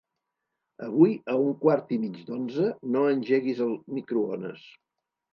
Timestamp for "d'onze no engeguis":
2.29-3.61